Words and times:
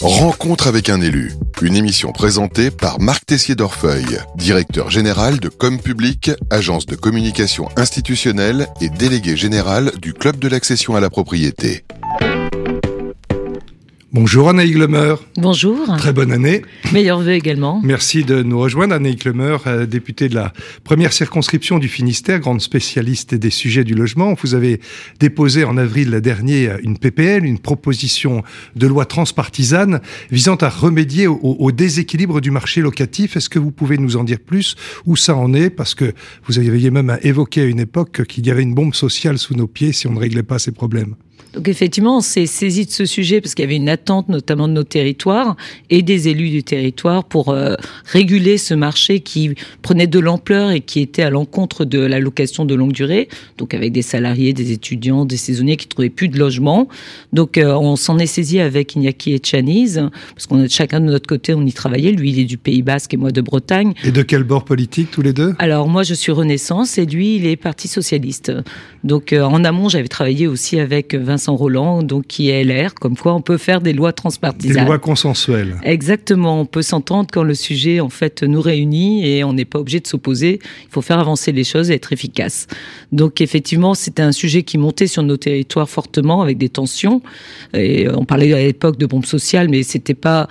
Rencontre 0.00 0.68
avec 0.68 0.88
un 0.90 1.00
élu. 1.00 1.32
Une 1.60 1.74
émission 1.74 2.12
présentée 2.12 2.70
par 2.70 3.00
Marc 3.00 3.26
Tessier 3.26 3.56
d'Orfeuille, 3.56 4.20
directeur 4.36 4.90
général 4.90 5.40
de 5.40 5.48
Com 5.48 5.80
Public, 5.80 6.30
agence 6.50 6.86
de 6.86 6.94
communication 6.94 7.68
institutionnelle 7.76 8.68
et 8.80 8.88
délégué 8.90 9.36
général 9.36 9.90
du 10.00 10.14
Club 10.14 10.38
de 10.38 10.46
l'accession 10.46 10.94
à 10.94 11.00
la 11.00 11.10
propriété. 11.10 11.84
Bonjour 14.10 14.48
Anaï 14.48 14.70
Glemer. 14.70 15.16
Bonjour. 15.36 15.86
Très 15.98 16.14
bonne 16.14 16.32
année. 16.32 16.62
Meilleurs 16.94 17.20
vœux 17.20 17.34
également. 17.34 17.82
Merci 17.84 18.24
de 18.24 18.42
nous 18.42 18.58
rejoindre, 18.58 18.94
Anaï 18.94 19.16
Glemer, 19.16 19.58
euh, 19.66 19.84
députée 19.84 20.30
de 20.30 20.34
la 20.34 20.54
première 20.82 21.12
circonscription 21.12 21.78
du 21.78 21.88
Finistère, 21.88 22.40
grande 22.40 22.62
spécialiste 22.62 23.34
des 23.34 23.50
sujets 23.50 23.84
du 23.84 23.92
logement. 23.92 24.32
Vous 24.42 24.54
avez 24.54 24.80
déposé 25.20 25.64
en 25.64 25.76
avril 25.76 26.10
dernier 26.22 26.70
une 26.82 26.96
PPL, 26.96 27.44
une 27.44 27.58
proposition 27.58 28.42
de 28.76 28.86
loi 28.86 29.04
transpartisane 29.04 30.00
visant 30.30 30.56
à 30.56 30.70
remédier 30.70 31.26
au, 31.26 31.38
au 31.42 31.70
déséquilibre 31.70 32.40
du 32.40 32.50
marché 32.50 32.80
locatif. 32.80 33.36
Est-ce 33.36 33.50
que 33.50 33.58
vous 33.58 33.72
pouvez 33.72 33.98
nous 33.98 34.16
en 34.16 34.24
dire 34.24 34.40
plus? 34.40 34.74
Où 35.04 35.16
ça 35.16 35.36
en 35.36 35.52
est? 35.52 35.68
Parce 35.68 35.94
que 35.94 36.14
vous 36.46 36.58
aviez 36.58 36.90
même 36.90 37.18
évoqué 37.20 37.60
à 37.60 37.64
une 37.64 37.80
époque 37.80 38.24
qu'il 38.24 38.46
y 38.46 38.50
avait 38.50 38.62
une 38.62 38.74
bombe 38.74 38.94
sociale 38.94 39.38
sous 39.38 39.52
nos 39.52 39.66
pieds 39.66 39.92
si 39.92 40.06
on 40.06 40.14
ne 40.14 40.18
réglait 40.18 40.42
pas 40.42 40.58
ces 40.58 40.72
problèmes. 40.72 41.14
Donc 41.54 41.66
effectivement, 41.68 42.18
on 42.18 42.20
s'est 42.20 42.46
saisi 42.46 42.84
de 42.86 42.90
ce 42.90 43.06
sujet 43.06 43.40
parce 43.40 43.54
qu'il 43.54 43.64
y 43.64 43.66
avait 43.66 43.76
une 43.76 43.88
attente 43.88 44.28
notamment 44.28 44.68
de 44.68 44.74
nos 44.74 44.84
territoires 44.84 45.56
et 45.90 46.02
des 46.02 46.28
élus 46.28 46.50
du 46.50 46.62
territoire 46.62 47.24
pour 47.24 47.48
euh, 47.48 47.74
réguler 48.04 48.58
ce 48.58 48.74
marché 48.74 49.20
qui 49.20 49.54
prenait 49.82 50.06
de 50.06 50.18
l'ampleur 50.18 50.70
et 50.70 50.80
qui 50.80 51.00
était 51.00 51.22
à 51.22 51.30
l'encontre 51.30 51.84
de 51.84 51.98
la 51.98 52.20
location 52.20 52.64
de 52.64 52.74
longue 52.74 52.92
durée, 52.92 53.28
donc 53.56 53.74
avec 53.74 53.92
des 53.92 54.02
salariés, 54.02 54.52
des 54.52 54.72
étudiants, 54.72 55.24
des 55.24 55.36
saisonniers 55.36 55.76
qui 55.76 55.88
trouvaient 55.88 56.10
plus 56.10 56.28
de 56.28 56.38
logement. 56.38 56.86
Donc 57.32 57.56
euh, 57.56 57.74
on 57.74 57.96
s'en 57.96 58.18
est 58.18 58.26
saisi 58.26 58.60
avec 58.60 58.94
Iñaki 58.94 59.32
et 59.32 59.40
Chaniz 59.42 60.02
parce 60.34 60.46
qu'on 60.46 60.62
est 60.62 60.72
chacun 60.72 61.00
de 61.00 61.06
notre 61.06 61.26
côté, 61.26 61.54
on 61.54 61.64
y 61.64 61.72
travaillait. 61.72 62.12
Lui, 62.12 62.30
il 62.30 62.40
est 62.40 62.44
du 62.44 62.58
Pays 62.58 62.82
Basque 62.82 63.14
et 63.14 63.16
moi 63.16 63.30
de 63.30 63.40
Bretagne. 63.40 63.94
Et 64.04 64.12
de 64.12 64.22
quel 64.22 64.44
bord 64.44 64.64
politique 64.64 65.10
tous 65.10 65.22
les 65.22 65.32
deux? 65.32 65.54
Alors 65.58 65.88
moi, 65.88 66.02
je 66.02 66.14
suis 66.14 66.32
Renaissance 66.32 66.98
et 66.98 67.06
lui, 67.06 67.36
il 67.36 67.46
est 67.46 67.56
Parti 67.56 67.88
socialiste. 67.88 68.52
Donc 69.02 69.32
euh, 69.32 69.42
en 69.42 69.64
amont, 69.64 69.88
j'avais 69.88 70.08
travaillé 70.08 70.46
aussi 70.46 70.78
avec 70.78 71.14
Vincent 71.28 71.54
Roland, 71.54 72.02
donc 72.02 72.26
qui 72.26 72.50
est 72.50 72.64
LR, 72.64 72.94
comme 72.94 73.16
quoi 73.16 73.34
on 73.34 73.40
peut 73.40 73.58
faire 73.58 73.80
des 73.80 73.92
lois 73.92 74.12
transpartisanes. 74.12 74.84
Des 74.84 74.84
lois 74.84 74.98
consensuelles. 74.98 75.76
Exactement, 75.84 76.60
on 76.60 76.66
peut 76.66 76.82
s'entendre 76.82 77.28
quand 77.32 77.44
le 77.44 77.54
sujet 77.54 78.00
en 78.00 78.08
fait 78.08 78.42
nous 78.42 78.60
réunit 78.60 79.26
et 79.28 79.44
on 79.44 79.52
n'est 79.52 79.64
pas 79.64 79.78
obligé 79.78 80.00
de 80.00 80.06
s'opposer. 80.06 80.58
Il 80.62 80.90
faut 80.90 81.02
faire 81.02 81.18
avancer 81.18 81.52
les 81.52 81.64
choses 81.64 81.90
et 81.90 81.94
être 81.94 82.12
efficace. 82.12 82.66
Donc 83.12 83.40
effectivement, 83.40 83.94
c'était 83.94 84.22
un 84.22 84.32
sujet 84.32 84.62
qui 84.62 84.78
montait 84.78 85.06
sur 85.06 85.22
nos 85.22 85.36
territoires 85.36 85.88
fortement 85.88 86.42
avec 86.42 86.58
des 86.58 86.68
tensions. 86.68 87.22
Et 87.74 88.08
on 88.08 88.24
parlait 88.24 88.52
à 88.52 88.58
l'époque 88.58 88.98
de 88.98 89.06
bombes 89.06 89.26
sociales, 89.26 89.68
mais 89.68 89.82
c'était 89.82 90.14
pas 90.14 90.48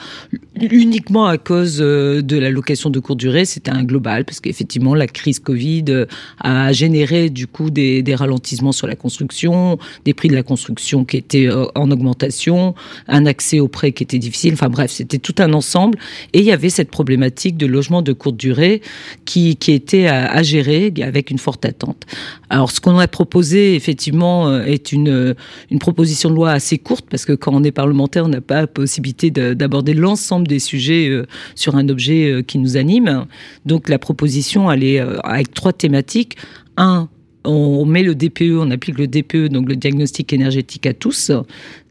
uniquement 0.62 1.26
à 1.26 1.38
cause 1.38 1.80
euh, 1.82 2.22
de 2.22 2.38
la 2.38 2.50
location 2.50 2.90
de 2.90 3.00
courte 3.00 3.20
durée, 3.20 3.46
c'était 3.46 3.72
un 3.72 3.84
global 3.84 4.26
parce 4.26 4.40
qu'effectivement 4.40 4.96
la 4.96 5.08
crise 5.08 5.40
Covid 5.40 5.86
euh, 5.90 6.06
a 6.40 6.72
généré 6.72 7.30
du 7.30 7.48
coup 7.48 7.70
des, 7.70 8.02
des 8.02 8.16
ralentissements 8.16 8.72
sur 8.72 8.88
la 8.88 8.96
construction, 8.96 9.78
des 10.06 10.14
prix 10.14 10.30
de 10.30 10.36
la 10.36 10.44
construction 10.44 10.67
qui 10.76 11.18
étaient 11.18 11.48
euh, 11.48 11.66
en 11.76 11.92
augmentation, 11.92 12.76
un 13.08 13.26
accès 13.26 13.60
aux 13.60 13.68
prêts 13.68 13.92
qui 13.92 14.04
était 14.04 14.20
difficile. 14.20 14.54
Enfin 14.54 14.70
bref, 14.70 14.92
c'était 14.92 15.20
tout 15.20 15.36
un 15.40 15.54
ensemble 15.54 15.98
et 16.34 16.40
il 16.40 16.46
y 16.46 16.52
avait 16.52 16.70
cette 16.70 16.92
problématique 16.92 17.58
de 17.58 17.66
logement 17.66 18.02
de 18.02 18.14
courte 18.14 18.38
durée 18.38 18.82
qui, 19.26 19.58
était 19.68 20.08
à, 20.08 20.42
gérer 20.44 20.94
avec 21.02 21.32
une 21.32 21.40
forte 21.40 21.66
attente. 21.66 22.04
Alors 22.50 22.72
ce 22.72 22.80
qu'on 22.80 22.98
a 23.00 23.08
proposé 23.08 23.76
effectivement 23.76 24.58
est 24.60 24.92
une, 24.92 25.36
une 25.72 25.80
proposition 25.80 26.30
de 26.30 26.36
loi 26.36 26.52
assez 26.52 26.78
courte 26.78 27.06
parce 27.10 27.26
que 27.26 27.34
quand 27.34 27.54
on 27.54 27.64
est 27.64 27.72
parlementaire, 27.72 28.26
on 28.26 28.30
n'a 28.30 28.42
pas 28.42 28.62
la 28.62 28.68
possibilité 28.68 29.32
d'aborder 29.32 29.94
l'ensemble 29.94 30.48
des 30.48 30.60
sujets 30.60 31.10
euh, 31.10 31.26
sur 31.56 31.76
un 31.76 31.90
objet 31.90 32.30
euh, 32.30 32.42
qui 32.42 32.58
nous 32.60 32.78
anime. 32.78 33.26
Donc 33.66 33.90
la 33.90 34.00
proposition, 34.00 34.72
elle 34.72 34.84
est 34.84 35.00
euh, 35.00 35.20
avec 35.24 35.54
trois 35.54 35.74
thématiques. 35.74 36.38
Un, 36.78 37.10
on 37.44 37.86
met 37.86 38.04
le 38.04 38.16
DPE, 38.16 38.58
on 38.58 38.72
applique 38.72 38.98
le 38.98 39.08
DPE, 39.08 39.48
donc 39.50 39.70
le 39.70 39.76
diagnostic 39.76 40.34
énergétique 40.34 40.86
à 40.86 40.94
tous. 40.94 41.32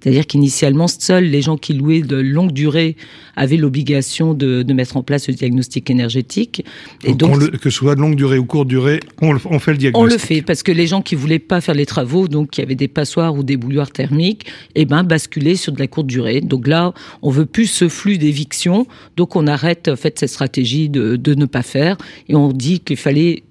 C'est-à-dire 0.07 0.29
qu'initialement, 0.29 0.87
seuls 0.87 1.25
les 1.25 1.43
gens 1.43 1.57
qui 1.57 1.73
louaient 1.73 2.01
de 2.01 2.15
longue 2.15 2.53
durée 2.53 2.95
avaient 3.35 3.57
l'obligation 3.57 4.35
de, 4.35 4.63
de, 4.63 4.73
mettre 4.73 4.97
en 4.97 5.03
place 5.03 5.27
le 5.27 5.35
diagnostic 5.35 5.91
énergétique. 5.91 6.65
Et 7.03 7.13
donc, 7.13 7.33
donc 7.33 7.41
le, 7.41 7.59
que 7.59 7.71
ce 7.71 7.77
soit 7.77 7.97
de 7.97 8.01
longue 8.01 8.15
durée 8.15 8.39
ou 8.39 8.45
courte 8.45 8.69
durée, 8.69 9.01
on, 9.21 9.33
le, 9.33 9.41
on, 9.47 9.59
fait 9.59 9.73
le 9.73 9.79
diagnostic. 9.79 10.01
On 10.01 10.07
le 10.07 10.17
fait 10.17 10.43
parce 10.43 10.63
que 10.63 10.71
les 10.71 10.87
gens 10.87 11.03
qui 11.03 11.17
voulaient 11.17 11.41
pas 11.41 11.61
faire 11.61 11.75
les 11.75 11.87
travaux, 11.87 12.29
donc 12.29 12.51
qui 12.51 12.63
avaient 12.63 12.77
des 12.77 12.87
passoires 12.87 13.35
ou 13.35 13.43
des 13.43 13.57
bouilloires 13.57 13.91
thermiques, 13.91 14.47
eh 14.77 14.85
ben 14.85 15.03
basculaient 15.03 15.57
sur 15.57 15.73
de 15.73 15.81
la 15.81 15.89
courte 15.89 16.07
durée. 16.07 16.41
Donc 16.41 16.69
là, 16.69 16.95
on 17.23 17.31
veut 17.31 17.45
plus 17.45 17.67
ce 17.67 17.89
flux 17.89 18.17
d'éviction, 18.17 18.87
donc 19.17 19.35
on 19.35 19.49
arrête 19.49 19.89
en 19.89 19.97
fait 19.97 20.21
cette 20.21 20.31
stratégie 20.31 20.89
de, 20.89 21.17
de 21.17 21.35
ne 21.35 21.47
pas 21.47 21.63
faire 21.63 21.97
et 22.29 22.37
on 22.37 22.53
dit 22.53 22.79
qu'il 22.79 22.97
fallait 22.97 23.43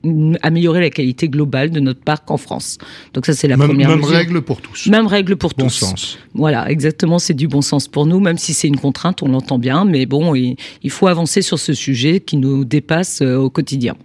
améliorer 0.42 0.80
la 0.80 0.90
qualité 0.90 1.28
globale 1.28 1.72
de 1.72 1.82
notre 1.82 2.00
parc 2.00 2.32
en 2.32 2.38
France. 2.38 2.78
Donc 3.14 3.26
ça 3.26 3.34
c'est 3.34 3.50
la 3.50 3.58
même, 3.58 3.68
première 3.68 3.90
même 3.90 4.00
mesure. 4.00 4.16
règle 4.16 4.42
pour 4.42 4.62
tous. 4.62 4.88
Même 4.88 5.08
règle 5.08 5.36
pour 5.36 5.52
bon 5.58 5.66
tous. 5.66 5.80
sens. 5.80 6.18
Voilà, 6.46 6.70
exactement, 6.70 7.18
c'est 7.18 7.34
du 7.34 7.48
bon 7.48 7.64
sens 7.64 7.88
pour 7.88 8.06
nous, 8.06 8.20
même 8.20 8.38
si 8.38 8.54
c'est 8.54 8.68
une 8.68 8.78
contrainte, 8.78 9.24
on 9.24 9.30
l'entend 9.30 9.58
bien, 9.58 9.84
mais 9.84 10.06
bon, 10.06 10.36
il, 10.36 10.58
il, 10.84 10.92
faut 10.92 11.08
avancer 11.08 11.42
sur 11.42 11.58
ce 11.58 11.74
sujet 11.74 12.20
qui 12.20 12.38
nous 12.38 12.66
dépasse 12.66 13.24
euh, 13.24 13.36
au 13.36 13.50
quotidien. 13.50 13.96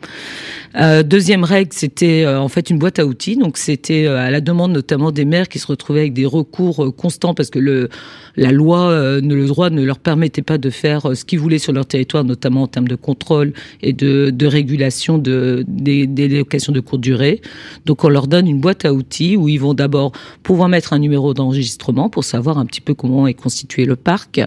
Euh, 0.77 1.03
deuxième 1.03 1.45
règle, 1.45 1.73
c'était 1.75 2.25
euh, 2.25 2.41
en 2.41 2.49
fait 2.49 2.71
une 2.71 2.79
boîte 2.79 2.99
à 2.99 3.05
outils, 3.05 3.37
donc 3.37 3.59
c'était 3.59 4.07
à 4.07 4.31
la 4.31 4.41
demande 4.41 4.73
notamment 4.73 5.13
des 5.13 5.27
maires 5.27 5.51
qui 5.51 5.59
se 5.59 5.67
retrouvaient 5.67 6.01
avec 6.01 6.15
des 6.15 6.25
recours 6.25 6.97
constants 6.97 7.35
parce 7.35 7.51
que 7.51 7.91
la 8.37 8.53
loi, 8.53 9.21
le 9.21 9.47
droit 9.47 9.69
ne 9.69 9.83
leur 9.83 9.99
permettait 9.99 10.41
pas 10.41 10.57
de 10.57 10.71
faire 10.71 11.15
ce 11.15 11.25
qu'ils 11.25 11.41
voulaient 11.41 11.59
sur 11.59 11.73
leur 11.73 11.85
territoire, 11.85 12.25
notamment 12.25 12.63
en 12.63 12.69
termes 12.69 12.89
de 12.89 12.95
contrôle 12.95 13.53
et 13.83 13.93
de, 13.93 14.47
régulation 14.47 15.19
de, 15.19 15.65
des, 15.67 16.07
des 16.07 16.29
locations 16.29 16.73
de 16.73 16.81
courte 16.81 17.03
durée. 17.03 17.43
Donc 17.85 18.05
on 18.05 18.09
leur 18.09 18.29
donne 18.29 18.47
une 18.47 18.61
boîte 18.61 18.85
à 18.85 18.95
outils 18.95 19.37
où 19.37 19.49
ils 19.49 19.59
vont 19.61 19.75
d'abord 19.75 20.13
pouvoir 20.43 20.69
mettre 20.69 20.93
un 20.93 21.01
numéro 21.01 21.35
d'enregistrement 21.35 22.09
pour 22.09 22.20
savoir 22.25 22.59
un 22.59 22.67
petit 22.67 22.81
peu 22.81 22.95
comment 22.95 23.27
est 23.27 23.35
constitué 23.35 23.85
le 23.85 23.97
parc, 23.97 24.41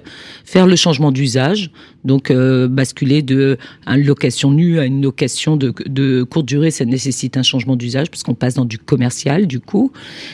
faire 0.45 0.67
le 0.67 0.75
changement 0.75 1.11
d'usage, 1.11 1.71
donc 2.03 2.31
euh, 2.31 2.67
basculer 2.67 3.21
de 3.21 3.57
une 3.87 4.05
location 4.05 4.51
nue 4.51 4.79
à 4.79 4.85
une 4.85 5.01
location 5.01 5.55
de, 5.57 5.73
de 5.85 6.23
courte 6.23 6.45
durée, 6.45 6.71
ça 6.71 6.85
nécessite 6.85 7.37
un 7.37 7.43
changement 7.43 7.75
d'usage 7.75 8.09
parce 8.09 8.23
qu'on 8.23 8.35
passe 8.35 8.55
dans 8.55 8.65
du 8.65 8.77
commercial 8.77 9.47
du 9.47 9.59
coup. 9.59 9.91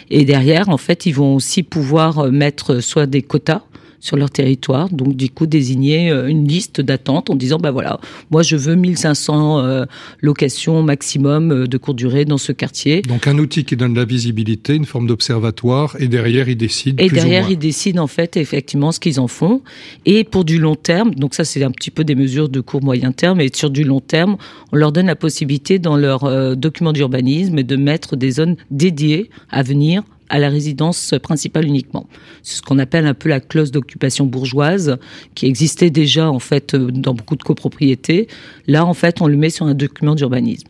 Et 0.09 0.25
derrière, 0.25 0.69
en 0.69 0.77
fait, 0.77 1.05
ils 1.05 1.13
vont 1.13 1.35
aussi 1.35 1.63
pouvoir 1.63 2.31
mettre 2.31 2.79
soit 2.79 3.05
des 3.05 3.21
quotas 3.21 3.63
sur 3.99 4.17
leur 4.17 4.29
territoire. 4.29 4.89
Donc, 4.89 5.15
du 5.15 5.29
coup, 5.29 5.45
désigner 5.45 6.11
une 6.11 6.47
liste 6.47 6.81
d'attente 6.81 7.29
en 7.29 7.35
disant, 7.35 7.57
bah 7.57 7.71
voilà, 7.71 7.99
moi, 8.31 8.43
je 8.43 8.55
veux 8.55 8.75
1500 8.75 9.59
euh, 9.59 9.85
locations 10.21 10.83
maximum 10.83 11.67
de 11.67 11.77
courte 11.77 11.97
durée 11.97 12.25
dans 12.25 12.37
ce 12.37 12.51
quartier. 12.51 13.01
Donc, 13.01 13.27
un 13.27 13.37
outil 13.37 13.63
qui 13.63 13.75
donne 13.75 13.93
de 13.93 13.99
la 13.99 14.05
visibilité, 14.05 14.75
une 14.75 14.85
forme 14.85 15.07
d'observatoire, 15.07 15.95
et 15.99 16.07
derrière, 16.07 16.49
ils 16.49 16.57
décident. 16.57 17.01
Et 17.03 17.07
plus 17.07 17.15
derrière, 17.15 17.41
ou 17.41 17.45
moins. 17.45 17.53
ils 17.53 17.59
décident, 17.59 18.03
en 18.03 18.07
fait, 18.07 18.37
effectivement, 18.37 18.91
ce 18.91 18.99
qu'ils 18.99 19.19
en 19.19 19.27
font. 19.27 19.61
Et 20.05 20.23
pour 20.23 20.45
du 20.45 20.59
long 20.59 20.75
terme, 20.75 21.15
donc 21.15 21.33
ça, 21.33 21.43
c'est 21.43 21.63
un 21.63 21.71
petit 21.71 21.91
peu 21.91 22.03
des 22.03 22.15
mesures 22.15 22.49
de 22.49 22.59
court 22.59 22.83
moyen 22.83 23.11
terme, 23.11 23.41
et 23.41 23.49
sur 23.53 23.69
du 23.69 23.83
long 23.83 23.99
terme, 23.99 24.37
on 24.71 24.75
leur 24.75 24.91
donne 24.91 25.07
la 25.07 25.15
possibilité 25.15 25.79
dans 25.79 25.97
leur 25.97 26.23
euh, 26.23 26.55
document 26.55 26.93
d'urbanisme 26.93 27.59
de 27.63 27.75
mettre 27.75 28.15
des 28.15 28.31
zones 28.31 28.55
dédiées 28.71 29.29
à 29.49 29.63
venir 29.63 30.03
à 30.29 30.39
la 30.39 30.49
résidence 30.49 31.13
principale 31.21 31.65
uniquement. 31.65 32.07
C'est 32.43 32.57
ce 32.57 32.61
qu'on 32.61 32.79
appelle 32.79 33.05
un 33.05 33.13
peu 33.13 33.29
la 33.29 33.39
clause 33.39 33.71
d'occupation 33.71 34.25
bourgeoise 34.25 34.97
qui 35.35 35.45
existait 35.45 35.89
déjà 35.89 36.29
en 36.29 36.39
fait 36.39 36.75
dans 36.75 37.13
beaucoup 37.13 37.35
de 37.35 37.43
copropriétés. 37.43 38.27
Là, 38.67 38.85
en 38.85 38.93
fait, 38.93 39.21
on 39.21 39.27
le 39.27 39.37
met 39.37 39.49
sur 39.49 39.65
un 39.65 39.73
document 39.73 40.15
d'urbanisme. 40.15 40.67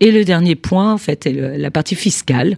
Et 0.00 0.12
le 0.12 0.24
dernier 0.24 0.54
point, 0.54 0.92
en 0.92 0.98
fait, 0.98 1.26
est 1.26 1.58
la 1.58 1.70
partie 1.72 1.96
fiscale, 1.96 2.56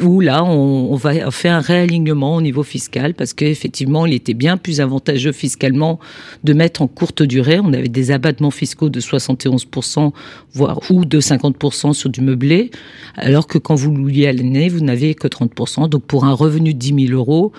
où 0.00 0.20
là, 0.20 0.44
on, 0.44 0.92
on 0.92 0.96
va 0.96 1.30
faire 1.30 1.54
un 1.54 1.60
réalignement 1.60 2.36
au 2.36 2.42
niveau 2.42 2.62
fiscal, 2.62 3.14
parce 3.14 3.32
qu'effectivement, 3.32 4.04
il 4.04 4.12
était 4.12 4.34
bien 4.34 4.58
plus 4.58 4.80
avantageux 4.80 5.32
fiscalement 5.32 5.98
de 6.44 6.52
mettre 6.52 6.82
en 6.82 6.88
courte 6.88 7.22
durée. 7.22 7.60
On 7.60 7.72
avait 7.72 7.88
des 7.88 8.10
abattements 8.10 8.50
fiscaux 8.50 8.90
de 8.90 9.00
71%, 9.00 10.12
voire 10.52 10.80
ou 10.90 11.06
de 11.06 11.18
50% 11.18 11.94
sur 11.94 12.10
du 12.10 12.20
meublé, 12.20 12.70
alors 13.16 13.46
que 13.46 13.56
quand 13.56 13.74
vous 13.74 13.90
louiez 13.90 14.28
à 14.28 14.32
l'année, 14.32 14.68
vous 14.68 14.80
n'avez 14.80 15.14
que 15.14 15.28
30%. 15.28 15.88
Donc, 15.88 16.04
pour 16.04 16.26
un 16.26 16.34
revenu 16.34 16.74
de 16.74 16.78
10 16.78 17.06
000 17.08 17.18
euros, 17.18 17.52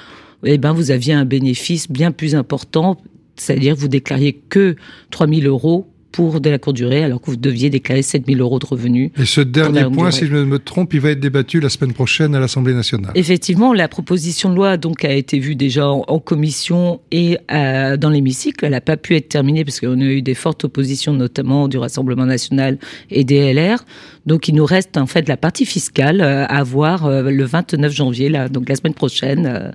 eh 0.43 0.59
ben, 0.59 0.73
vous 0.73 0.91
aviez 0.91 1.13
un 1.13 1.25
bénéfice 1.25 1.89
bien 1.89 2.11
plus 2.11 2.35
important, 2.35 2.97
c'est-à-dire 3.35 3.75
vous 3.75 3.87
déclariez 3.87 4.33
que 4.33 4.75
3 5.09 5.27
000 5.27 5.41
euros 5.47 5.87
pour 6.13 6.39
de 6.39 6.49
la 6.49 6.59
courte 6.59 6.75
durée, 6.77 7.03
alors 7.03 7.19
que 7.19 7.31
vous 7.31 7.35
deviez 7.35 7.69
déclarer 7.69 8.03
7 8.03 8.27
000 8.27 8.39
euros 8.39 8.59
de 8.59 8.65
revenus. 8.65 9.11
Et 9.17 9.25
ce 9.25 9.41
dernier 9.41 9.83
point, 9.91 10.11
si 10.11 10.27
je 10.27 10.35
me 10.35 10.59
trompe, 10.59 10.93
il 10.93 11.01
va 11.01 11.09
être 11.09 11.19
débattu 11.19 11.59
la 11.59 11.69
semaine 11.69 11.91
prochaine 11.91 12.35
à 12.35 12.39
l'Assemblée 12.39 12.73
nationale. 12.73 13.11
Effectivement, 13.15 13.73
la 13.73 13.87
proposition 13.87 14.49
de 14.51 14.55
loi 14.55 14.77
donc 14.77 15.03
a 15.03 15.11
été 15.11 15.39
vue 15.39 15.55
déjà 15.55 15.89
en, 15.89 16.19
commission 16.19 17.01
et 17.11 17.39
euh, 17.51 17.97
dans 17.97 18.11
l'hémicycle. 18.11 18.63
Elle 18.63 18.71
n'a 18.71 18.81
pas 18.81 18.95
pu 18.95 19.15
être 19.15 19.27
terminée 19.27 19.65
parce 19.65 19.79
qu'on 19.79 19.99
a 19.99 20.03
eu 20.03 20.21
des 20.21 20.35
fortes 20.35 20.63
oppositions, 20.63 21.13
notamment 21.13 21.67
du 21.67 21.79
Rassemblement 21.79 22.25
national 22.25 22.77
et 23.09 23.23
des 23.23 23.51
LR. 23.51 23.83
Donc 24.27 24.47
il 24.47 24.55
nous 24.55 24.65
reste 24.65 24.97
en 24.97 25.07
fait 25.07 25.27
la 25.27 25.35
partie 25.35 25.65
fiscale 25.65 26.21
euh, 26.21 26.45
à 26.45 26.63
voir 26.63 27.07
euh, 27.07 27.23
le 27.23 27.43
29 27.43 27.91
janvier, 27.91 28.29
là, 28.29 28.49
donc 28.49 28.69
la 28.69 28.75
semaine 28.75 28.93
prochaine. 28.93 29.73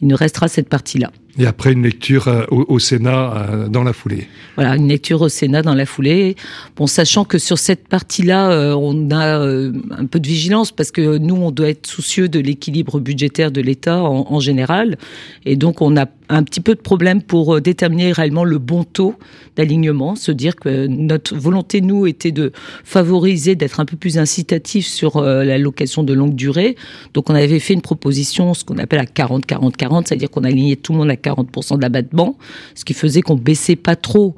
il 0.00 0.06
nous 0.06 0.16
restera 0.16 0.46
cette 0.46 0.68
partie-là. 0.68 1.10
Et 1.38 1.46
après 1.46 1.72
une 1.72 1.84
lecture 1.84 2.26
euh, 2.28 2.44
au, 2.50 2.78
Sénat 2.78 3.34
euh, 3.36 3.68
dans 3.68 3.84
la 3.84 3.92
foulée. 3.92 4.26
Voilà, 4.56 4.76
une 4.76 4.88
lecture 4.88 5.22
au 5.22 5.28
Sénat 5.28 5.62
dans 5.62 5.74
la 5.74 5.86
foulée. 5.86 6.34
Bon, 6.76 6.86
sachant 6.86 7.24
que 7.24 7.38
sur 7.38 7.58
cette 7.58 7.86
partie-là, 7.86 8.50
euh, 8.50 8.74
on 8.74 9.10
a 9.10 9.38
un 9.38 10.06
peu 10.06 10.18
de 10.18 10.26
vigilance 10.26 10.72
parce 10.72 10.90
que 10.90 11.18
nous, 11.18 11.36
on 11.36 11.50
doit 11.50 11.68
être 11.68 11.86
soucieux 11.86 12.28
de 12.28 12.40
l'équilibre 12.40 12.98
budgétaire 12.98 13.52
de 13.52 13.60
l'État 13.60 14.02
en, 14.02 14.40
général, 14.40 14.96
et 15.44 15.56
donc 15.56 15.82
on 15.82 15.96
a 15.96 16.06
un 16.28 16.42
petit 16.44 16.60
peu 16.60 16.74
de 16.74 16.80
problème 16.80 17.22
pour 17.22 17.60
déterminer 17.60 18.12
réellement 18.12 18.44
le 18.44 18.58
bon 18.58 18.84
taux 18.84 19.14
d'alignement, 19.56 20.14
se 20.14 20.32
dire 20.32 20.56
que 20.56 20.86
notre 20.86 21.36
volonté, 21.36 21.80
nous, 21.80 22.06
était 22.06 22.30
de 22.30 22.52
favoriser, 22.84 23.56
d'être 23.56 23.80
un 23.80 23.84
peu 23.84 23.96
plus 23.96 24.18
incitatif 24.18 24.86
sur 24.86 25.20
la 25.20 25.58
location 25.58 26.02
de 26.02 26.14
longue 26.14 26.34
durée. 26.34 26.76
Donc 27.14 27.30
on 27.30 27.34
avait 27.34 27.58
fait 27.58 27.74
une 27.74 27.82
proposition, 27.82 28.54
ce 28.54 28.64
qu'on 28.64 28.78
appelle 28.78 29.00
à 29.00 29.04
40-40-40, 29.04 30.06
c'est-à-dire 30.06 30.30
qu'on 30.30 30.44
alignait 30.44 30.76
tout 30.76 30.92
le 30.92 30.98
monde 30.98 31.10
à 31.10 31.16
40% 31.20 31.78
d'abattement, 31.78 32.36
ce 32.74 32.84
qui 32.84 32.94
faisait 32.94 33.22
qu'on 33.22 33.36
baissait 33.36 33.76
pas 33.76 33.96
trop 33.96 34.34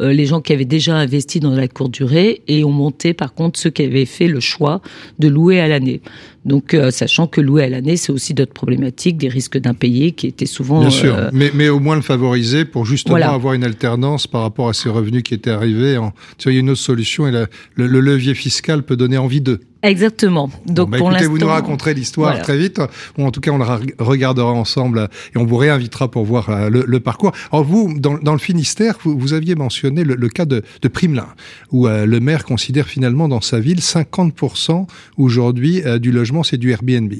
euh, 0.00 0.12
les 0.12 0.26
gens 0.26 0.40
qui 0.40 0.52
avaient 0.52 0.64
déjà 0.64 0.96
investi 0.96 1.40
dans 1.40 1.54
la 1.54 1.68
courte 1.68 1.92
durée 1.92 2.42
et 2.48 2.64
on 2.64 2.70
montait 2.70 3.14
par 3.14 3.34
contre 3.34 3.58
ceux 3.58 3.70
qui 3.70 3.82
avaient 3.82 4.04
fait 4.04 4.28
le 4.28 4.40
choix 4.40 4.82
de 5.18 5.28
louer 5.28 5.60
à 5.60 5.68
l'année. 5.68 6.00
Donc, 6.46 6.74
euh, 6.74 6.92
sachant 6.92 7.26
que 7.26 7.40
louer 7.40 7.64
à 7.64 7.68
l'année, 7.68 7.96
c'est 7.96 8.12
aussi 8.12 8.32
d'autres 8.32 8.52
problématiques, 8.52 9.16
des 9.16 9.28
risques 9.28 9.58
d'impayés 9.58 10.12
qui 10.12 10.28
étaient 10.28 10.46
souvent. 10.46 10.80
Bien 10.80 10.90
sûr, 10.90 11.16
euh, 11.16 11.28
mais, 11.32 11.50
mais 11.52 11.68
au 11.68 11.80
moins 11.80 11.96
le 11.96 12.02
favoriser 12.02 12.64
pour 12.64 12.86
justement 12.86 13.16
avoir 13.16 13.54
une 13.54 13.64
alternance 13.64 14.28
par 14.28 14.42
rapport 14.42 14.68
à 14.68 14.72
ces 14.72 14.88
revenus 14.88 15.24
qui 15.24 15.34
étaient 15.34 15.50
arrivés. 15.50 15.98
En... 15.98 16.12
Il 16.46 16.52
y 16.52 16.56
a 16.56 16.60
une 16.60 16.70
autre 16.70 16.80
solution 16.80 17.26
et 17.26 17.32
le, 17.32 17.48
le 17.74 17.98
levier 17.98 18.34
fiscal 18.34 18.84
peut 18.84 18.96
donner 18.96 19.18
envie 19.18 19.40
d'eux. 19.40 19.60
Exactement. 19.86 20.50
Donc 20.66 20.90
bah, 20.90 20.98
pour 20.98 21.10
écoutez, 21.10 21.26
vous 21.26 21.38
nous 21.38 21.46
raconterez 21.46 21.94
l'histoire 21.94 22.40
très 22.42 22.56
vite. 22.58 22.80
Ou 23.18 23.24
en 23.24 23.30
tout 23.30 23.40
cas, 23.40 23.52
on 23.52 23.58
la 23.58 23.78
regardera 23.98 24.50
ensemble 24.50 25.08
et 25.34 25.38
on 25.38 25.44
vous 25.44 25.56
réinvitera 25.56 26.10
pour 26.10 26.24
voir 26.24 26.50
euh, 26.50 26.68
le, 26.70 27.00
parcours. 27.00 27.32
Alors 27.52 27.64
vous, 27.64 27.94
dans, 27.98 28.18
dans 28.18 28.32
le 28.32 28.38
Finistère, 28.38 28.96
vous, 29.04 29.18
vous, 29.18 29.32
aviez 29.32 29.54
mentionné 29.54 30.02
le, 30.02 30.14
le 30.14 30.28
cas 30.28 30.44
de, 30.44 30.62
de 30.82 30.88
Primelin, 30.88 31.28
où 31.70 31.86
euh, 31.86 32.06
le 32.06 32.20
maire 32.20 32.44
considère 32.44 32.86
finalement 32.86 33.28
dans 33.28 33.40
sa 33.40 33.60
ville 33.60 33.78
50% 33.78 34.86
aujourd'hui 35.18 35.82
euh, 35.84 35.98
du 35.98 36.10
logement 36.10 36.35
c'est 36.42 36.56
du 36.56 36.70
Airbnb. 36.70 37.12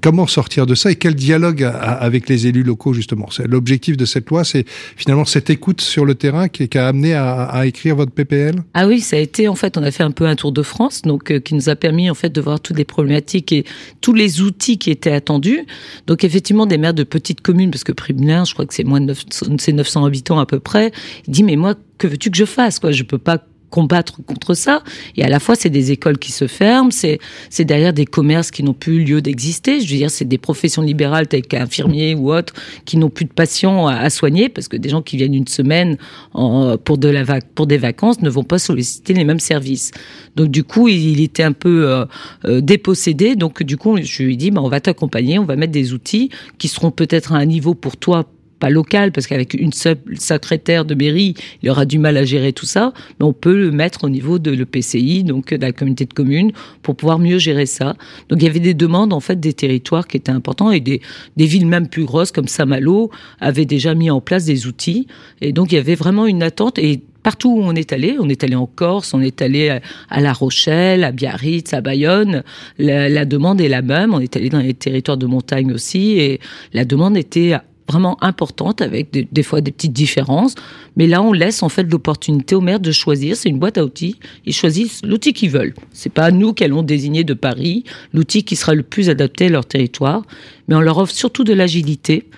comment 0.00 0.26
sortir 0.26 0.66
de 0.66 0.74
ça 0.74 0.90
et 0.90 0.96
quel 0.96 1.14
dialogue 1.14 1.62
avec 1.62 2.28
les 2.28 2.46
élus 2.46 2.62
locaux 2.62 2.92
justement? 2.92 3.28
L'objectif 3.46 3.96
de 3.96 4.04
cette 4.04 4.28
loi, 4.30 4.44
c'est 4.44 4.64
finalement 4.96 5.24
cette 5.24 5.50
écoute 5.50 5.80
sur 5.80 6.04
le 6.04 6.14
terrain 6.14 6.48
qui, 6.48 6.68
a 6.76 6.88
amené 6.88 7.14
à, 7.14 7.66
écrire 7.66 7.96
votre 7.96 8.12
PPL. 8.12 8.56
Ah 8.74 8.86
oui, 8.86 9.00
ça 9.00 9.16
a 9.16 9.18
été 9.18 9.48
en 9.48 9.54
fait, 9.54 9.76
on 9.76 9.82
a 9.82 9.90
fait 9.90 10.02
un 10.02 10.10
peu 10.10 10.26
un 10.26 10.36
tour 10.36 10.52
de 10.52 10.62
France, 10.62 11.02
donc 11.02 11.38
qui 11.40 11.54
nous 11.54 11.68
a 11.68 11.76
permis 11.76 12.10
en 12.10 12.14
fait 12.14 12.30
de 12.30 12.40
voir 12.40 12.60
toutes 12.60 12.78
les 12.78 12.84
problématiques 12.84 13.52
et 13.52 13.64
tous 14.00 14.12
les 14.12 14.40
outils 14.40 14.78
qui 14.78 14.90
étaient 14.90 15.12
attendus. 15.12 15.66
Donc 16.06 16.24
effectivement, 16.24 16.66
des 16.66 16.78
maires 16.78 16.94
de 16.94 17.04
petites 17.04 17.40
communes, 17.40 17.70
parce 17.70 17.84
que 17.84 17.92
Primelin, 17.92 18.44
je 18.44 18.54
crois 18.54 18.66
que 18.66 18.74
c'est 18.74 18.84
moins 18.84 19.00
de 19.00 19.06
900, 19.06 19.46
900 19.72 20.04
habitants 20.04 20.38
à 20.38 20.46
peu 20.46 20.60
près, 20.60 20.92
il 21.26 21.32
dit 21.32 21.42
mais 21.42 21.56
moi 21.56 21.74
que 21.98 22.06
veux-tu 22.06 22.30
que 22.30 22.36
je 22.36 22.46
fasse 22.46 22.78
quoi? 22.78 22.92
Je 22.92 23.02
peux 23.02 23.18
pas 23.18 23.38
combattre 23.70 24.22
contre 24.24 24.54
ça. 24.54 24.82
Et 25.16 25.24
à 25.24 25.28
la 25.28 25.40
fois, 25.40 25.54
c'est 25.54 25.70
des 25.70 25.92
écoles 25.92 26.18
qui 26.18 26.32
se 26.32 26.46
ferment, 26.46 26.90
c'est 26.90 27.18
c'est 27.48 27.64
derrière 27.64 27.92
des 27.92 28.04
commerces 28.04 28.50
qui 28.50 28.62
n'ont 28.62 28.74
plus 28.74 29.04
lieu 29.04 29.22
d'exister. 29.22 29.80
Je 29.80 29.90
veux 29.90 29.96
dire, 29.96 30.10
c'est 30.10 30.24
des 30.24 30.38
professions 30.38 30.82
libérales 30.82 31.28
telles 31.28 31.46
qu'infirmiers 31.46 32.14
ou 32.14 32.32
autres 32.32 32.54
qui 32.84 32.96
n'ont 32.96 33.10
plus 33.10 33.24
de 33.24 33.32
patients 33.32 33.86
à, 33.86 34.10
soigner 34.10 34.48
parce 34.48 34.68
que 34.68 34.76
des 34.76 34.88
gens 34.88 35.02
qui 35.02 35.16
viennent 35.16 35.34
une 35.34 35.46
semaine 35.46 35.96
pour 36.32 36.98
de 36.98 37.08
la 37.08 37.24
pour 37.54 37.66
des 37.66 37.78
vacances 37.78 38.20
ne 38.20 38.30
vont 38.30 38.44
pas 38.44 38.58
solliciter 38.58 39.14
les 39.14 39.24
mêmes 39.24 39.40
services. 39.40 39.92
Donc 40.36 40.48
du 40.48 40.64
coup, 40.64 40.88
il, 40.88 41.20
était 41.20 41.42
un 41.42 41.52
peu 41.52 41.88
euh, 41.88 42.04
euh, 42.44 42.60
dépossédé. 42.60 43.36
Donc 43.36 43.62
du 43.62 43.76
coup, 43.76 43.96
je 44.02 44.22
lui 44.22 44.34
ai 44.34 44.36
dit, 44.36 44.50
bah, 44.50 44.60
on 44.62 44.68
va 44.68 44.80
t'accompagner, 44.80 45.38
on 45.38 45.44
va 45.44 45.56
mettre 45.56 45.72
des 45.72 45.92
outils 45.92 46.30
qui 46.58 46.68
seront 46.68 46.90
peut-être 46.90 47.32
à 47.32 47.36
un 47.36 47.46
niveau 47.46 47.74
pour 47.74 47.96
toi 47.96 48.26
pas 48.60 48.70
local, 48.70 49.10
parce 49.10 49.26
qu'avec 49.26 49.54
une 49.54 49.72
seule 49.72 49.96
secrétaire 50.18 50.84
de 50.84 50.94
mairie, 50.94 51.34
il 51.62 51.70
aura 51.70 51.86
du 51.86 51.98
mal 51.98 52.16
à 52.16 52.24
gérer 52.24 52.52
tout 52.52 52.66
ça, 52.66 52.92
mais 53.18 53.26
on 53.26 53.32
peut 53.32 53.56
le 53.56 53.72
mettre 53.72 54.04
au 54.04 54.08
niveau 54.08 54.38
de 54.38 54.50
l'EPCI, 54.50 55.24
donc 55.24 55.52
de 55.52 55.60
la 55.60 55.72
communauté 55.72 56.04
de 56.04 56.12
communes, 56.12 56.52
pour 56.82 56.94
pouvoir 56.94 57.18
mieux 57.18 57.38
gérer 57.38 57.66
ça. 57.66 57.96
Donc 58.28 58.40
il 58.40 58.44
y 58.44 58.48
avait 58.48 58.60
des 58.60 58.74
demandes, 58.74 59.12
en 59.12 59.20
fait, 59.20 59.40
des 59.40 59.54
territoires 59.54 60.06
qui 60.06 60.18
étaient 60.18 60.30
importants, 60.30 60.70
et 60.70 60.80
des, 60.80 61.00
des 61.36 61.46
villes 61.46 61.66
même 61.66 61.88
plus 61.88 62.04
grosses, 62.04 62.30
comme 62.30 62.46
Saint-Malo, 62.46 63.10
avaient 63.40 63.64
déjà 63.64 63.94
mis 63.94 64.10
en 64.10 64.20
place 64.20 64.44
des 64.44 64.66
outils, 64.66 65.06
et 65.40 65.52
donc 65.52 65.72
il 65.72 65.76
y 65.76 65.78
avait 65.78 65.96
vraiment 65.96 66.26
une 66.26 66.42
attente, 66.42 66.78
et 66.78 67.00
partout 67.22 67.50
où 67.50 67.62
on 67.62 67.74
est 67.74 67.92
allé, 67.92 68.16
on 68.20 68.28
est 68.28 68.44
allé 68.44 68.54
en 68.54 68.66
Corse, 68.66 69.14
on 69.14 69.20
est 69.20 69.42
allé 69.42 69.78
à 70.08 70.20
La 70.20 70.32
Rochelle, 70.32 71.04
à 71.04 71.12
Biarritz, 71.12 71.72
à 71.72 71.80
Bayonne, 71.80 72.42
la, 72.78 73.08
la, 73.08 73.24
demande 73.24 73.60
est 73.60 73.68
la 73.68 73.82
même. 73.82 74.14
On 74.14 74.20
est 74.20 74.36
allé 74.36 74.48
dans 74.48 74.60
les 74.60 74.74
territoires 74.74 75.18
de 75.18 75.26
montagne 75.26 75.72
aussi, 75.72 76.18
et 76.18 76.40
la 76.72 76.84
demande 76.84 77.16
était 77.16 77.54
vraiment 77.90 78.22
importante 78.22 78.80
avec 78.80 79.10
des, 79.12 79.42
fois 79.42 79.60
des 79.60 79.72
petites 79.72 79.92
différences. 79.92 80.54
Mais 80.96 81.06
là, 81.06 81.22
on 81.22 81.32
laisse 81.32 81.62
en 81.62 81.68
fait 81.68 81.82
l'opportunité 81.82 82.54
aux 82.54 82.60
maires 82.60 82.80
de 82.80 82.92
choisir. 82.92 83.36
C'est 83.36 83.48
une 83.48 83.58
boîte 83.58 83.78
à 83.78 83.84
outils. 83.84 84.16
Ils 84.46 84.54
choisissent 84.54 85.02
l'outil 85.04 85.32
qu'ils 85.32 85.50
veulent. 85.50 85.74
C'est 85.92 86.12
pas 86.12 86.30
nous 86.30 86.52
qui 86.52 86.64
allons 86.64 86.82
désigner 86.82 87.24
de 87.24 87.34
Paris 87.34 87.84
l'outil 88.12 88.44
qui 88.44 88.56
sera 88.56 88.74
le 88.74 88.82
plus 88.82 89.10
adapté 89.10 89.46
à 89.46 89.48
leur 89.48 89.66
territoire. 89.66 90.22
Mais 90.68 90.74
on 90.74 90.80
leur 90.80 90.98
offre 90.98 91.12
surtout 91.12 91.44
de 91.44 91.52
l'agilité. 91.52 92.28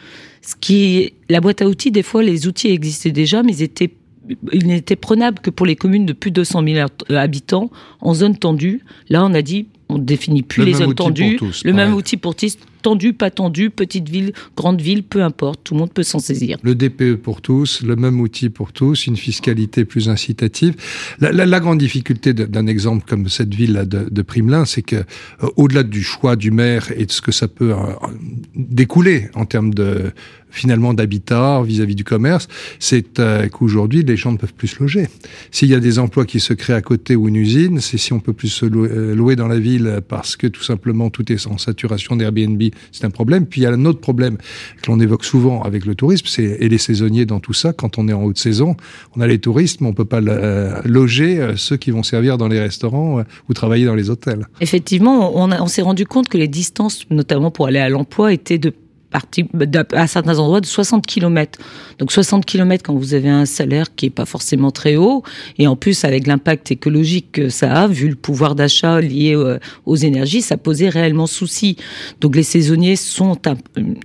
Ce 0.41 0.55
qui, 0.59 1.13
la 1.29 1.41
boîte 1.41 1.63
à 1.63 1.67
outils, 1.67 1.91
des 1.91 2.03
fois, 2.03 2.23
les 2.23 2.47
outils 2.47 2.69
existaient 2.69 3.13
déjà, 3.13 3.43
mais 3.43 3.53
ils 3.53 3.63
étaient 3.63 3.93
il 4.53 4.67
n'était 4.67 4.97
prenable 4.97 5.41
que 5.41 5.51
pour 5.51 5.67
les 5.67 5.77
communes 5.77 6.07
de 6.07 6.13
plus 6.13 6.31
de 6.31 6.37
200 6.37 6.63
000 6.65 6.89
habitants 7.11 7.71
en 8.01 8.15
zone 8.15 8.37
tendue. 8.37 8.83
Là, 9.09 9.25
on 9.25 9.35
a 9.35 9.43
dit, 9.43 9.67
on 9.89 9.99
définit 9.99 10.43
plus 10.43 10.65
les 10.65 10.75
zones 10.75 10.95
tendues. 10.95 11.39
le 11.65 11.73
même 11.73 11.95
outil 11.95 12.17
pour 12.17 12.35
tous, 12.35 12.57
tendu, 12.83 13.13
pas 13.13 13.31
tendu, 13.31 13.71
petite 13.71 14.09
ville, 14.09 14.33
grande 14.57 14.81
ville, 14.81 15.03
peu 15.03 15.23
importe, 15.23 15.61
tout 15.65 15.75
le 15.75 15.81
monde 15.81 15.93
peut 15.93 16.03
s'en 16.03 16.19
saisir. 16.19 16.59
Le 16.63 16.75
DPE 16.75 17.15
pour 17.15 17.41
tous, 17.41 17.83
le 17.83 17.97
même 17.97 18.21
outil 18.21 18.51
pour 18.51 18.73
tous, 18.73 19.07
une 19.07 19.17
fiscalité 19.17 19.85
plus 19.85 20.09
incitative. 20.09 20.75
La, 21.21 21.61
grande 21.61 21.79
difficulté 21.79 22.35
d'un 22.35 22.67
exemple 22.67 23.05
comme 23.09 23.29
cette 23.29 23.55
ville 23.55 23.85
de, 23.87 24.09
de 24.11 24.23
Primelin, 24.23 24.65
c'est 24.65 24.83
que 24.83 24.97
euh, 24.97 25.49
au-delà 25.57 25.83
du 25.83 26.03
choix 26.03 26.37
du 26.37 26.51
maire 26.51 26.91
et 26.97 27.07
de 27.07 27.13
ce 27.13 27.21
que 27.21 27.33
ça 27.33 27.49
peut 27.49 27.73
euh, 27.73 27.77
découler 28.55 29.29
en 29.35 29.45
termes 29.45 29.73
de 29.73 30.13
finalement 30.53 30.93
d'habitat 30.93 31.63
vis-à-vis 31.63 31.95
du 31.95 32.05
commerce, 32.05 32.47
c'est 32.79 33.19
euh, 33.19 33.49
qu'aujourd'hui 33.49 34.03
les 34.03 34.17
gens 34.17 34.33
ne 34.33 34.37
peuvent 34.37 34.55
plus 34.55 34.69
se 34.69 34.81
loger. 34.81 35.09
S'il 35.51 35.69
y 35.69 35.75
a 35.75 35.81
des 35.81 35.99
emplois 35.99 36.27
qui 36.27 36.41
se 36.41 36.53
créent 36.53 36.75
à 36.75 36.83
côté 36.83 37.17
ou 37.17 37.29
une 37.29 37.37
usine, 37.37 37.81
c'est 37.81 37.97
si 37.97 38.13
on 38.13 38.21
peut 38.21 38.35
plus 38.35 38.49
se 38.49 38.67
louer, 38.67 39.35
dans 39.35 39.49
la 39.49 39.59
ville 39.59 40.01
parce 40.07 40.37
que 40.37 40.47
tout 40.47 40.63
simplement 40.63 41.09
tout 41.09 41.33
est 41.33 41.47
en 41.47 41.57
saturation 41.57 42.17
d'Airbnb 42.17 42.63
c'est 42.91 43.05
un 43.05 43.11
problème. 43.11 43.47
Puis 43.47 43.61
il 43.61 43.65
y 43.65 43.67
a 43.67 43.71
un 43.71 43.85
autre 43.85 44.01
problème 44.01 44.39
que 44.83 44.91
l'on 44.91 45.01
évoque 45.01 45.25
souvent 45.25 45.63
avec 45.63 45.85
le 45.85 45.95
tourisme, 45.95 46.27
c'est 46.29 46.43
et 46.61 46.69
les 46.69 46.79
saisonniers 46.79 47.27
dans 47.27 47.41
tout 47.41 47.53
ça. 47.53 47.73
Quand 47.73 47.99
on 47.99 48.09
est 48.09 48.13
en 48.13 48.23
haute 48.23 48.39
saison, 48.39 48.77
on 49.17 49.21
a 49.21 49.27
les 49.27 49.39
touristes, 49.39 49.81
mais 49.81 49.89
on 49.89 49.93
peut 49.93 50.05
pas 50.05 50.21
euh, 50.21 50.81
loger 50.85 51.41
euh, 51.41 51.57
ceux 51.57 51.77
qui 51.77 51.91
vont 51.91 52.03
servir 52.03 52.39
dans 52.39 52.49
les 52.49 52.61
restaurants 52.61 53.21
euh, 53.21 53.23
ou 53.49 53.55
travailler 53.55 53.87
dans 53.87 53.95
les 53.95 54.11
hôtels. 54.11 54.47
Effectivement, 54.61 55.37
on, 55.37 55.51
on 55.51 55.67
s'est 55.67 55.83
rendu 55.83 56.07
compte 56.07 56.29
que 56.29 56.39
les 56.39 56.49
distances, 56.49 57.05
notamment 57.11 57.51
pour 57.51 57.67
aller 57.67 57.79
à 57.79 57.89
l'emploi, 57.89 58.33
étaient 58.33 58.59
de 58.59 58.73
partie 59.13 59.45
à 59.93 60.07
certains 60.07 60.39
endroits 60.39 60.61
de 60.61 60.67
60 60.67 61.07
km. 61.07 61.59
Donc 61.99 62.11
60 62.11 62.45
km 62.45 62.83
quand 62.85 62.95
vous 62.95 63.15
avez 63.15 63.29
un 63.29 63.47
salaire 63.47 63.95
qui 63.95 64.07
est 64.07 64.11
pas 64.11 64.25
forcément 64.25 64.71
très 64.71 64.97
haut 64.97 65.23
et 65.59 65.67
en 65.67 65.77
plus 65.77 66.05
avec 66.05 66.27
l'impact 66.27 66.71
écologique 66.71 67.33
que 67.33 67.49
ça 67.49 67.73
a 67.73 67.87
vu 67.87 68.09
le 68.09 68.15
pouvoir 68.15 68.55
d'achat 68.55 69.01
lié 69.01 69.35
euh, 69.37 69.59
aux 69.87 69.97
énergies, 69.97 70.43
ça 70.43 70.57
posait 70.57 70.89
réellement 70.89 71.27
souci. 71.27 71.77
Donc 72.21 72.35
les 72.35 72.43
saisonniers 72.43 72.97
sont 72.97 73.39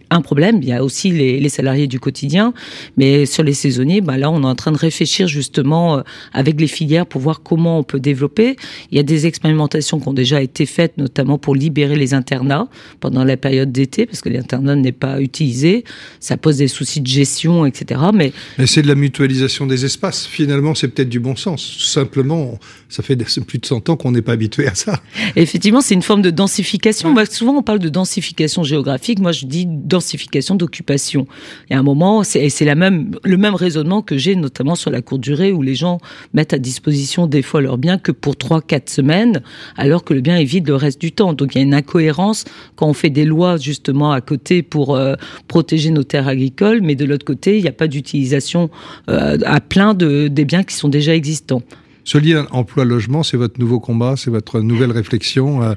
un, 0.10 0.22
problème, 0.22 0.60
il 0.62 0.68
y 0.68 0.74
a 0.74 0.84
aussi 0.84 1.12
les, 1.12 1.48
salariés 1.50 1.88
du 1.88 2.00
quotidien, 2.00 2.54
mais 2.98 3.26
sur 3.26 3.44
les 3.44 3.54
saisonniers, 3.54 4.02
bah 4.02 4.18
là 4.18 4.30
on 4.30 4.44
est 4.44 4.46
en 4.46 4.56
train 4.56 4.74
de 4.74 4.78
réfléchir 4.78 5.28
justement 5.28 5.98
euh, 5.98 6.02
avec 6.34 6.60
les 6.60 6.68
filières 6.68 7.06
pour 7.06 7.22
voir 7.22 7.42
comment 7.42 7.80
on 7.80 7.84
peut 7.84 8.00
développer. 8.00 8.58
Il 8.92 8.98
y 8.98 9.00
a 9.00 9.04
des 9.04 9.26
expérimentations 9.26 10.00
qui 10.00 10.08
ont 10.08 10.14
déjà 10.14 10.42
été 10.42 10.66
faites 10.66 10.98
notamment 10.98 11.38
pour 11.38 11.56
libérer 11.56 11.96
les 11.96 12.14
internats 12.14 12.68
pendant 13.00 13.24
la 13.24 13.38
période 13.38 13.72
d'été 13.72 14.06
parce 14.06 14.22
que 14.22 14.30
l'internat 14.30 14.76
n'est 14.76 14.92
pas 14.98 15.22
utilisé. 15.22 15.84
Ça 16.20 16.38
pose 16.38 16.58
des 16.58 16.68
soucis 16.68 17.02
de 17.02 17.08
gestion, 17.08 17.66
etc. 17.66 18.02
Mais, 18.14 18.34
Mais 18.58 18.68
c'est 18.68 18.82
de 18.82 18.88
la 18.88 18.96
mutualisation 18.96 19.66
des 19.66 19.86
espaces. 19.86 20.26
Finalement, 20.26 20.76
c'est 20.76 20.88
peut-être 20.88 21.10
du 21.10 21.20
bon 21.20 21.36
sens. 21.36 21.78
Simplement, 21.80 22.60
ça 22.90 23.04
fait 23.04 23.16
plus 23.46 23.60
de 23.60 23.66
100 23.66 23.90
ans 23.90 23.98
qu'on 23.98 24.12
n'est 24.12 24.22
pas 24.22 24.34
habitué 24.34 24.68
à 24.68 24.76
ça. 24.76 25.02
Effectivement, 25.36 25.82
c'est 25.82 25.94
une 25.94 26.02
forme 26.02 26.22
de 26.22 26.30
densification. 26.30 27.12
Moi, 27.12 27.26
souvent, 27.26 27.58
on 27.58 27.64
parle 27.64 27.80
de 27.80 27.90
densification 27.90 28.64
géographique. 28.64 29.20
Moi, 29.20 29.32
je 29.32 29.46
dis 29.46 29.66
densification 29.68 30.56
d'occupation. 30.56 31.28
Il 31.70 31.74
y 31.74 31.76
a 31.76 31.80
un 31.80 31.84
moment, 31.84 32.24
c'est 32.24 32.66
la 32.66 32.76
même, 32.76 33.12
le 33.24 33.38
même 33.38 33.56
raisonnement 33.56 34.02
que 34.02 34.18
j'ai 34.18 34.36
notamment 34.36 34.76
sur 34.76 34.92
la 34.92 35.02
courte 35.02 35.22
durée 35.22 35.52
où 35.52 35.62
les 35.62 35.76
gens 35.76 36.00
mettent 36.34 36.54
à 36.54 36.60
disposition 36.60 37.28
des 37.28 37.42
fois 37.42 37.62
leur 37.62 37.78
bien 37.78 37.98
que 37.98 38.12
pour 38.12 38.34
3-4 38.36 38.90
semaines, 38.90 39.42
alors 39.76 40.04
que 40.04 40.14
le 40.14 40.22
bien 40.22 40.38
est 40.38 40.46
vide 40.46 40.68
le 40.68 40.76
reste 40.76 41.00
du 41.00 41.12
temps. 41.12 41.34
Donc 41.34 41.56
il 41.56 41.60
y 41.60 41.62
a 41.62 41.64
une 41.64 41.74
incohérence 41.74 42.46
quand 42.76 42.88
on 42.88 42.94
fait 42.94 43.10
des 43.10 43.26
lois 43.26 43.58
justement 43.58 44.12
à 44.12 44.22
côté 44.22 44.64
pour 44.64 44.87
euh, 44.96 45.16
protéger 45.48 45.92
nos 45.92 46.04
terres 46.04 46.28
agricoles, 46.28 46.82
mais 46.82 46.96
de 46.96 47.06
l'autre 47.06 47.26
côté, 47.26 47.58
il 47.58 47.64
n'y 47.64 47.70
a 47.70 47.74
pas 47.74 47.88
d'utilisation 47.88 48.70
euh, 49.10 49.38
à 49.46 49.60
plein 49.60 49.94
de, 49.94 50.28
des 50.28 50.46
biens 50.46 50.64
qui 50.64 50.76
sont 50.76 50.90
déjà 50.90 51.16
existants. 51.16 51.62
Ce 52.04 52.18
lien 52.18 52.48
emploi-logement, 52.52 53.22
c'est 53.24 53.36
votre 53.36 53.60
nouveau 53.60 53.82
combat, 53.82 54.16
c'est 54.16 54.32
votre 54.32 54.62
nouvelle 54.62 54.92
réflexion. 54.92 55.62
Euh, 55.62 55.74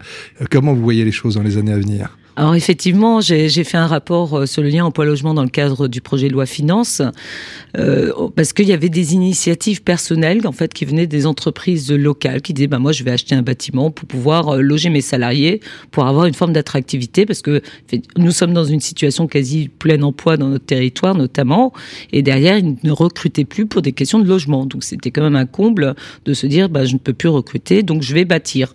comment 0.51 0.75
vous 0.75 0.83
voyez 0.83 1.05
les 1.05 1.13
choses 1.13 1.35
dans 1.35 1.43
les 1.43 1.59
années 1.59 1.73
à 1.73 1.79
venir? 1.79 2.17
Alors 2.37 2.55
effectivement, 2.55 3.21
j'ai 3.21 3.65
fait 3.65 3.77
un 3.77 3.87
rapport 3.87 4.39
euh, 4.39 4.47
sur 4.47 4.63
le 4.63 4.69
lien 4.69 4.85
emploi-logement 4.85 5.35
dans 5.35 5.43
le 5.43 5.49
cadre 5.49 5.89
du 5.89 6.01
projet 6.01 6.29
de 6.29 6.33
loi 6.33 6.47
finance, 6.47 7.03
euh, 7.77 8.13
parce 8.37 8.53
qu'il 8.53 8.69
y 8.69 8.73
avait 8.73 8.89
des 8.89 9.15
initiatives 9.15 9.83
personnelles 9.83 10.47
en 10.47 10.53
fait 10.53 10.73
qui 10.73 10.85
venaient 10.85 11.07
des 11.07 11.27
entreprises 11.27 11.91
locales 11.91 12.41
qui 12.41 12.55
disaient 12.55 12.69
bah 12.69 12.79
moi 12.79 12.93
je 12.93 13.05
vais 13.05 13.11
acheter 13.11 13.35
un 13.35 13.43
bâtiment 13.43 13.91
pour 13.91 14.07
pouvoir 14.07 14.49
euh, 14.49 14.61
loger 14.61 14.91
mes 14.91 15.01
salariés, 15.01 15.61
pour 15.91 16.07
avoir 16.07 16.27
une 16.27 16.35
forme 16.35 16.53
d'attractivité, 16.53 17.27
parce 17.27 17.43
que 17.43 17.63
nous 18.17 18.33
sommes 18.33 18.55
dans 18.55 18.65
une 18.65 18.81
situation 18.81 19.27
quasi 19.27 19.69
plein 19.69 20.01
emploi 20.03 20.37
dans 20.37 20.49
notre 20.49 20.67
territoire 20.67 21.15
notamment, 21.15 21.73
et 22.13 22.23
derrière 22.23 22.59
ils 22.59 22.77
ne 22.83 22.93
recrutaient 22.93 23.45
plus 23.45 23.67
pour 23.67 23.83
des 23.83 23.93
questions 23.93 24.21
de 24.21 24.29
logement, 24.29 24.67
donc 24.67 24.85
c'était 24.85 25.11
quand 25.11 25.23
même 25.23 25.37
un 25.37 25.47
comble 25.47 25.95
de 26.25 26.35
se 26.35 26.47
dire 26.47 26.69
bah 26.69 26.85
je 26.85 26.95
ne 26.95 26.99
peux 26.99 27.13
plus 27.13 27.29
recruter, 27.29 27.83
donc 27.83 28.03
je 28.03 28.15
vais 28.15 28.25
bâtir. 28.25 28.73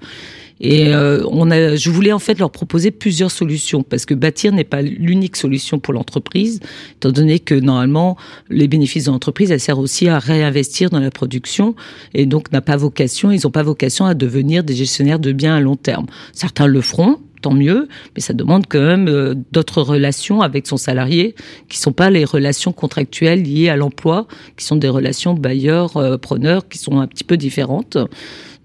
Et 0.62 0.94
euh, 0.94 1.24
on 1.30 1.52
a, 1.52 1.76
je 1.76 1.90
voulais 1.90 2.14
en 2.14 2.20
fait 2.20 2.40
leur 2.40 2.52
proposer 2.52 2.92
plusieurs 2.92 3.32
solutions 3.32 3.84
parce 3.84 4.06
que 4.06 4.14
bâtir 4.14 4.54
n'est 4.54 4.64
pas 4.64 4.82
l'unique 4.82 5.36
solution 5.36 5.80
pour 5.80 5.94
l'entreprise, 5.94 6.60
étant 6.96 7.12
donné 7.12 7.40
que 7.40 7.56
normalement 7.56 8.18
les 8.50 8.68
bénéfices 8.68 9.06
de 9.06 9.12
l'entreprise, 9.12 9.52
elle 9.52 9.60
sert 9.60 9.80
aussi 9.80 10.08
à 10.08 10.20
réinvestir 10.20 10.90
dans 10.90 11.00
la 11.00 11.12
production 11.12 11.76
et 12.14 12.26
donc 12.26 12.52
n'a 12.52 12.62
pas 12.62 12.78
vocation, 12.78 13.32
ils 13.32 13.42
n'ont 13.44 13.52
pas 13.52 13.64
vocation 13.64 14.06
à 14.06 14.14
devenir 14.14 14.64
des 14.64 14.76
gestionnaires 14.76 15.20
de 15.20 15.32
biens 15.32 15.56
à 15.56 15.60
long 15.60 15.76
terme. 15.76 16.06
Certains 16.32 16.68
le 16.68 16.82
feront, 16.82 17.20
tant 17.42 17.54
mieux, 17.54 17.88
mais 18.16 18.22
ça 18.22 18.34
demande 18.34 18.66
quand 18.68 18.82
même 18.82 19.08
euh, 19.08 19.36
d'autres 19.52 19.82
relations 19.82 20.42
avec 20.42 20.66
son 20.66 20.78
salarié 20.78 21.36
qui 21.70 21.78
sont 21.78 21.92
pas 21.92 22.10
les 22.10 22.26
relations 22.26 22.72
contractuelles 22.72 23.44
liées 23.44 23.70
à 23.70 23.76
l'emploi, 23.76 24.28
qui 24.58 24.66
sont 24.66 24.78
des 24.78 24.90
relations 24.90 25.36
bailleurs-preneurs 25.36 26.62
euh, 26.64 26.68
qui 26.68 26.80
sont 26.80 27.00
un 27.00 27.08
petit 27.08 27.24
peu 27.24 27.38
différentes. 27.38 27.98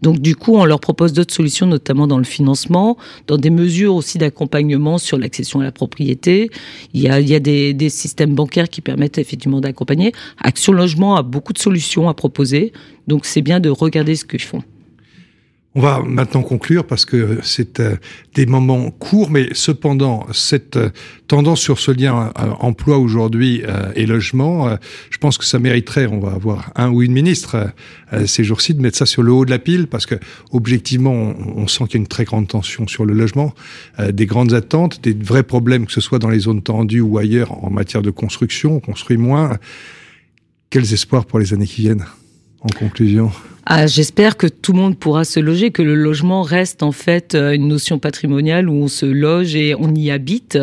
Donc 0.03 0.19
du 0.21 0.37
coup, 0.37 0.57
on 0.57 0.65
leur 0.65 0.81
propose 0.81 1.13
d'autres 1.13 1.35
solutions, 1.35 1.67
notamment 1.67 2.07
dans 2.07 2.19
le 2.19 2.25
financement, 2.25 2.97
dans 3.27 3.37
des 3.37 3.51
mesures 3.51 3.95
aussi 3.95 4.19
d'accompagnement 4.19 4.99
sur 4.99 5.19
l'accession 5.19 5.61
à 5.61 5.65
la 5.65 5.73
propriété. 5.73 6.51
Il 6.95 7.01
y 7.01 7.09
a, 7.09 7.21
il 7.21 7.29
y 7.29 7.35
a 7.35 7.41
des, 7.41 7.75
des 7.75 7.91
systèmes 7.91 8.35
bancaires 8.35 8.69
qui 8.69 8.81
permettent 8.81 9.19
effectivement 9.19 9.61
d'accompagner. 9.61 10.13
Action 10.39 10.73
Logement 10.73 11.17
a 11.17 11.23
beaucoup 11.23 11.53
de 11.53 11.59
solutions 11.59 12.09
à 12.09 12.15
proposer, 12.15 12.73
donc 13.07 13.27
c'est 13.27 13.43
bien 13.43 13.61
de 13.61 13.69
regarder 13.69 14.17
ce 14.17 14.25
qu'ils 14.25 14.41
font. 14.41 14.63
On 15.77 15.81
va 15.81 16.03
maintenant 16.05 16.43
conclure 16.43 16.85
parce 16.85 17.05
que 17.05 17.39
c'est 17.45 17.79
euh, 17.79 17.95
des 18.35 18.45
moments 18.45 18.91
courts, 18.91 19.31
mais 19.31 19.51
cependant, 19.53 20.27
cette 20.33 20.77
euh, 20.77 20.91
tendance 21.29 21.61
sur 21.61 21.79
ce 21.79 21.93
lien 21.93 22.33
euh, 22.41 22.51
emploi 22.59 22.99
aujourd'hui 22.99 23.63
et 23.95 24.05
logement, 24.05 24.77
je 25.11 25.19
pense 25.19 25.39
que 25.39 25.45
ça 25.45 25.61
mériterait, 25.61 26.07
on 26.07 26.19
va 26.19 26.33
avoir 26.33 26.73
un 26.75 26.91
ou 26.91 27.03
une 27.03 27.13
ministre 27.13 27.73
ces 28.27 28.43
jours-ci, 28.43 28.75
de 28.75 28.81
mettre 28.81 28.99
ça 28.99 29.07
sur 29.07 29.23
le 29.23 29.33
haut 29.33 29.45
de 29.45 29.51
la 29.51 29.59
pile 29.61 29.87
parce 29.87 30.07
que 30.07 30.17
objectivement, 30.51 31.13
on, 31.13 31.69
sent 31.69 31.85
qu'il 31.85 31.95
y 31.95 31.97
a 31.99 32.01
une 32.01 32.09
très 32.09 32.25
grande 32.25 32.49
tension 32.49 32.89
sur 32.89 33.05
le 33.05 33.15
logement, 33.15 33.55
des 34.13 34.27
grandes 34.27 34.55
attentes, 34.55 35.01
des 35.03 35.13
vrais 35.13 35.43
problèmes, 35.45 35.87
que 35.87 35.93
ce 35.93 36.01
soit 36.01 36.19
dans 36.19 36.31
les 36.31 36.41
zones 36.41 36.63
tendues 36.63 37.01
ou 37.01 37.19
ailleurs 37.19 37.53
en 37.65 37.71
matière 37.71 38.03
de 38.03 38.11
construction, 38.11 38.77
on 38.77 38.81
construit 38.81 39.17
moins. 39.17 39.59
Quels 40.71 40.93
espoirs 40.93 41.27
pour 41.27 41.39
les 41.39 41.53
années 41.53 41.67
qui 41.67 41.83
viennent 41.83 42.07
en 42.61 42.69
conclusion? 42.69 43.31
Ah, 43.73 43.87
J'espère 43.87 44.37
que 44.37 44.49
tout 44.49 44.73
le 44.73 44.79
monde 44.79 44.99
pourra 44.99 45.25
se 45.25 45.39
loger, 45.39 45.71
que 45.71 45.83
le 45.83 45.95
logement 45.95 46.43
reste 46.43 46.83
en 46.83 46.91
fait 46.91 47.35
euh, 47.35 47.53
une 47.53 47.69
notion 47.69 47.99
patrimoniale 48.01 48.69
où 48.69 48.75
on 48.75 48.89
se 48.89 49.07
loge 49.07 49.55
et 49.55 49.75
on 49.75 49.95
y 49.95 50.11
habite. 50.11 50.59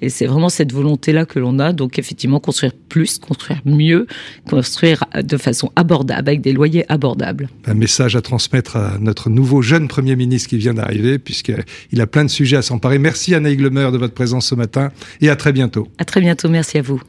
Et 0.00 0.08
c'est 0.08 0.26
vraiment 0.26 0.48
cette 0.48 0.72
volonté-là 0.72 1.26
que 1.26 1.40
l'on 1.40 1.58
a. 1.58 1.72
Donc 1.72 1.98
effectivement, 1.98 2.38
construire 2.38 2.72
plus, 2.88 3.18
construire 3.18 3.60
mieux, 3.64 4.06
construire 4.48 5.04
de 5.20 5.36
façon 5.36 5.72
abordable, 5.74 6.28
avec 6.28 6.40
des 6.40 6.52
loyers 6.52 6.90
abordables. 6.90 7.48
Un 7.66 7.74
message 7.74 8.14
à 8.14 8.22
transmettre 8.22 8.76
à 8.76 8.98
notre 9.00 9.30
nouveau 9.30 9.60
jeune 9.60 9.88
Premier 9.88 10.14
ministre 10.14 10.48
qui 10.48 10.58
vient 10.58 10.74
d'arriver, 10.74 11.18
puisqu'il 11.18 12.00
a 12.00 12.06
plein 12.06 12.24
de 12.24 12.30
sujets 12.30 12.56
à 12.56 12.62
s'emparer. 12.62 12.98
Merci 12.98 13.34
Anna 13.34 13.50
Iglemer 13.50 13.90
de 13.92 13.98
votre 13.98 14.14
présence 14.14 14.46
ce 14.46 14.54
matin 14.54 14.92
et 15.20 15.28
à 15.28 15.36
très 15.36 15.52
bientôt. 15.52 15.88
À 15.98 16.04
très 16.04 16.20
bientôt, 16.20 16.48
merci 16.48 16.78
à 16.78 16.82
vous. 16.82 17.02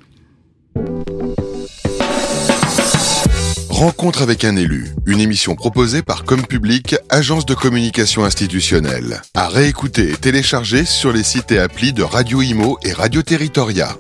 Rencontre 3.75 4.21
avec 4.21 4.45
un 4.45 4.55
élu, 4.55 4.87
une 5.05 5.19
émission 5.19 5.53
proposée 5.53 6.01
par 6.01 6.23
Comme 6.23 6.45
Public, 6.45 6.95
agence 7.09 7.45
de 7.45 7.53
communication 7.53 8.23
institutionnelle. 8.23 9.21
À 9.33 9.49
réécouter 9.49 10.11
et 10.11 10.15
télécharger 10.15 10.85
sur 10.85 11.11
les 11.11 11.23
sites 11.23 11.51
et 11.51 11.59
applis 11.59 11.91
de 11.91 12.01
Radio 12.01 12.41
Imo 12.41 12.77
et 12.83 12.93
Radio 12.93 13.21
Territoria. 13.21 13.97